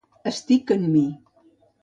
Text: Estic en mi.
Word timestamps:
Estic 0.31 0.73
en 0.77 0.87
mi. 0.95 1.03